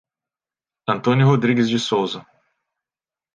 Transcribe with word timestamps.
Antônio 0.87 1.27
Rodrigues 1.27 1.69
de 1.69 1.77
Souza 1.77 2.25